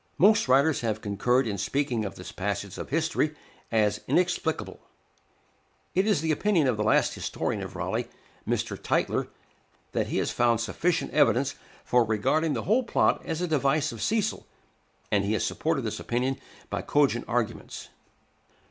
Most 0.17 0.47
writers 0.47 0.81
have 0.81 0.99
concurred 0.99 1.45
in 1.45 1.59
speaking 1.59 2.05
of 2.05 2.15
this 2.15 2.31
passage 2.31 2.79
of 2.79 2.89
history 2.89 3.35
as 3.71 4.01
inexplicable; 4.07 4.79
it 5.93 6.07
is 6.07 6.21
the 6.21 6.31
opinion 6.31 6.65
of 6.65 6.75
the 6.75 6.83
last 6.83 7.13
historian 7.13 7.61
of 7.61 7.75
Raleigh, 7.75 8.07
Mr. 8.47 8.75
Tytler, 8.81 9.27
that 9.91 10.07
he 10.07 10.17
has 10.17 10.31
found 10.31 10.59
sufficient 10.59 11.11
evidence 11.11 11.53
for 11.85 12.03
regarding 12.03 12.53
the 12.53 12.63
whole 12.63 12.81
plot 12.81 13.23
as 13.27 13.41
a 13.43 13.47
device 13.47 13.91
of 13.91 14.01
Cecil, 14.01 14.47
and 15.11 15.23
he 15.23 15.33
has 15.33 15.45
supported 15.45 15.83
this 15.83 15.99
opinion 15.99 16.39
by 16.71 16.81
cogent 16.81 17.25
arguments. 17.27 17.89